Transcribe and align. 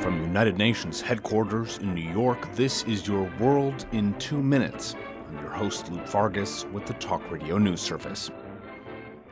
From 0.00 0.22
United 0.22 0.56
Nations 0.56 1.02
headquarters 1.02 1.76
in 1.76 1.94
New 1.94 2.10
York, 2.10 2.50
this 2.54 2.84
is 2.84 3.06
your 3.06 3.30
World 3.38 3.84
in 3.92 4.14
Two 4.14 4.42
Minutes. 4.42 4.96
I'm 5.28 5.38
your 5.40 5.50
host, 5.50 5.92
Luke 5.92 6.08
Vargas, 6.08 6.64
with 6.72 6.86
the 6.86 6.94
Talk 6.94 7.30
Radio 7.30 7.58
News 7.58 7.82
Service. 7.82 8.30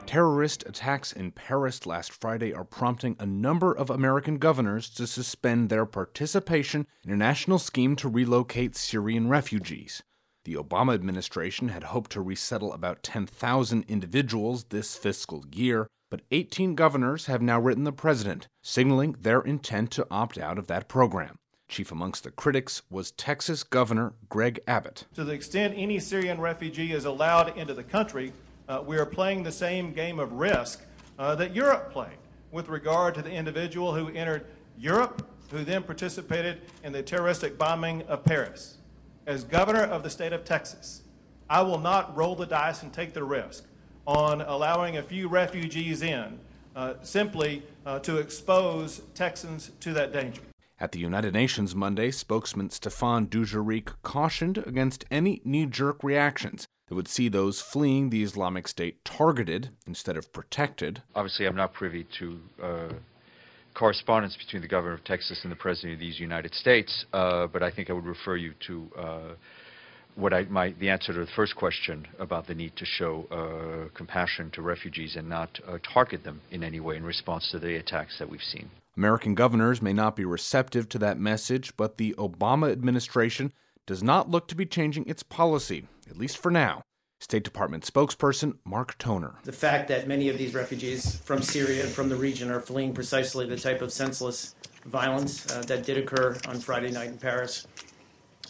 Terrorist 0.05 0.65
attacks 0.67 1.15
in 1.15 1.31
Paris 1.31 1.87
last 1.87 2.13
Friday 2.13 2.53
are 2.53 2.65
prompting 2.65 3.17
a 3.19 3.25
number 3.25 3.73
of 3.73 3.89
American 3.89 4.37
governors 4.37 4.91
to 4.91 5.07
suspend 5.07 5.71
their 5.71 5.87
participation 5.87 6.87
in 7.03 7.13
a 7.13 7.17
national 7.17 7.59
scheme 7.59 7.97
to 7.97 8.09
relocate 8.11 8.77
Syrian 8.77 9.27
refugees. 9.31 10.03
The 10.45 10.57
Obama 10.57 10.93
administration 10.93 11.69
had 11.69 11.85
hoped 11.85 12.11
to 12.11 12.21
resettle 12.21 12.75
about 12.75 13.03
10,000 13.03 13.87
individuals 13.89 14.65
this 14.65 14.97
fiscal 14.97 15.47
year, 15.51 15.89
but 16.11 16.23
18 16.31 16.75
governors 16.75 17.27
have 17.27 17.43
now 17.43 17.61
written 17.61 17.85
the 17.85 17.93
president, 17.93 18.49
signaling 18.63 19.17
their 19.21 19.41
intent 19.41 19.91
to 19.93 20.07
opt 20.11 20.39
out 20.39 20.59
of 20.59 20.67
that 20.67 20.89
program. 20.89 21.39
Chief 21.69 21.93
amongst 21.93 22.25
the 22.25 22.31
critics 22.31 22.83
was 22.89 23.11
Texas 23.11 23.63
Governor 23.63 24.15
Greg 24.31 24.61
Abbott. 24.67 25.05
To 25.15 25.25
the 25.25 25.33
extent 25.33 25.75
any 25.77 25.99
Syrian 25.99 26.41
refugee 26.41 26.93
is 26.93 27.05
allowed 27.05 27.57
into 27.59 27.75
the 27.75 27.85
country, 27.85 28.33
uh, 28.69 28.83
we 28.87 28.97
are 28.97 29.05
playing 29.05 29.43
the 29.43 29.53
same 29.53 29.93
game 29.93 30.19
of 30.19 30.33
risk 30.33 30.83
uh, 31.19 31.35
that 31.35 31.55
Europe 31.55 31.93
played 31.93 32.17
with 32.53 32.69
regard 32.69 33.15
to 33.15 33.23
the 33.23 33.31
individual 33.31 33.95
who 33.95 34.09
entered 34.15 34.47
Europe, 34.79 35.29
who 35.51 35.63
then 35.63 35.83
participated 35.83 36.63
in 36.83 36.93
the 36.93 37.03
terroristic 37.03 37.59
bombing 37.59 38.03
of 38.03 38.25
Paris. 38.25 38.79
As 39.27 39.45
governor 39.45 39.83
of 39.83 40.03
the 40.03 40.11
state 40.11 40.33
of 40.33 40.47
Texas, 40.47 41.03
I 41.51 41.61
will 41.61 41.79
not 41.79 42.17
roll 42.17 42.35
the 42.35 42.47
dice 42.47 42.83
and 42.83 42.93
take 42.93 43.13
the 43.13 43.25
risk 43.25 43.65
on 44.09 44.41
allowing 44.41 44.97
a 44.97 45.03
few 45.03 45.29
refugees 45.29 46.01
in 46.01 46.41
uh, 46.75 46.95
simply 47.03 47.63
uh, 47.85 47.99
to 47.99 48.17
expose 48.17 49.03
Texans 49.15 49.71
to 49.81 49.93
that 49.93 50.13
danger. 50.13 50.41
At 50.81 50.93
the 50.93 50.99
United 50.99 51.35
Nations 51.35 51.75
Monday, 51.75 52.11
spokesman 52.11 52.71
Stefan 52.71 53.27
Dujarric 53.27 53.93
cautioned 54.03 54.59
against 54.59 55.05
any 55.11 55.43
knee 55.45 55.67
jerk 55.67 56.03
reactions 56.03 56.67
that 56.89 56.95
would 56.95 57.09
see 57.09 57.29
those 57.29 57.61
fleeing 57.61 58.09
the 58.09 58.23
Islamic 58.23 58.67
State 58.67 59.05
targeted 59.05 59.71
instead 59.87 60.17
of 60.17 60.33
protected. 60.33 61.03
Obviously, 61.15 61.47
I'm 61.47 61.57
not 61.57 61.75
privy 61.75 62.07
to 62.19 62.41
uh, 62.63 62.93
correspondence 63.75 64.37
between 64.37 64.63
the 64.63 64.69
governor 64.69 64.95
of 64.95 65.05
Texas 65.05 65.41
and 65.43 65.53
the 65.53 65.57
president 65.57 65.95
of 65.95 66.01
these 66.01 66.19
United 66.19 66.55
States, 66.55 67.05
uh, 67.13 67.47
but 67.49 67.63
I 67.63 67.71
think 67.71 67.91
I 67.91 67.93
would 67.93 68.07
refer 68.07 68.37
you 68.37 68.55
to 68.69 68.91
uh, 68.97 69.35
what 70.19 70.35
I, 70.35 70.43
my, 70.45 70.75
the 70.81 70.91
answer 70.91 71.13
to 71.13 71.21
the 71.21 71.31
first 71.37 71.55
question 71.55 72.07
about 72.19 72.47
the 72.49 72.55
need 72.55 72.75
to 72.77 72.85
show 72.85 73.27
uh, 73.31 73.97
compassion 73.97 74.51
to 74.51 74.63
refugees 74.63 75.15
and 75.17 75.29
not 75.29 75.61
uh, 75.67 75.79
target 75.95 76.25
them 76.25 76.41
in 76.51 76.65
any 76.65 76.81
way 76.81 76.97
in 76.97 77.05
response 77.05 77.49
to 77.53 77.59
the 77.59 77.77
attacks 77.77 78.19
that 78.19 78.29
we've 78.29 78.43
seen. 78.43 78.69
American 78.97 79.37
governors 79.37 79.81
may 79.81 79.93
not 79.93 80.17
be 80.17 80.25
receptive 80.25 80.89
to 80.89 80.99
that 80.99 81.21
message, 81.21 81.77
but 81.77 81.99
the 81.99 82.17
Obama 82.19 82.73
administration 82.73 83.53
does 83.87 84.03
not 84.03 84.29
look 84.29 84.49
to 84.49 84.57
be 84.57 84.67
changing 84.67 85.07
its 85.07 85.23
policy, 85.23 85.87
at 86.11 86.19
least 86.19 86.37
for 86.37 86.51
now. 86.51 86.83
State 87.21 87.45
Department 87.45 87.85
spokesperson 87.85 88.57
Mark 88.65 88.99
Toner. 88.99 89.37
The 89.45 89.53
fact 89.53 89.89
that 89.89 90.09
many 90.09 90.29
of 90.29 90.39
these 90.39 90.55
refugees 90.55 91.17
from 91.17 91.43
Syria 91.43 91.85
and 91.85 91.93
from 91.93 92.09
the 92.09 92.17
region 92.17 92.51
are 92.51 92.61
fleeing 92.61 92.93
precisely 92.93 93.47
the 93.47 93.57
type 93.57 93.83
of 93.83 93.93
senseless 93.93 94.55
violence 94.85 95.51
uh, 95.53 95.63
that 95.63 95.85
did 95.85 95.99
occur 95.99 96.37
on 96.49 96.59
Friday 96.61 96.91
night 96.91 97.09
in 97.09 97.19
Paris, 97.19 97.67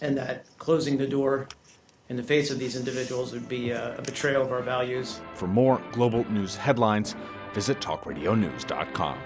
and 0.02 0.16
that 0.16 0.44
closing 0.58 0.98
the 0.98 1.06
door 1.06 1.48
in 2.08 2.16
the 2.16 2.22
face 2.22 2.50
of 2.50 2.58
these 2.58 2.76
individuals 2.76 3.32
would 3.32 3.48
be 3.48 3.70
a, 3.70 3.96
a 3.98 4.02
betrayal 4.02 4.42
of 4.42 4.52
our 4.52 4.62
values. 4.62 5.20
For 5.34 5.46
more 5.46 5.82
global 5.92 6.30
news 6.30 6.56
headlines, 6.56 7.14
visit 7.52 7.80
talkradionews.com. 7.80 9.18